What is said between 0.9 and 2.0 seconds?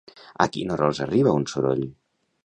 els arriba un soroll?